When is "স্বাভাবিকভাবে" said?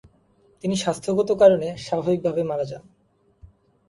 1.77-2.41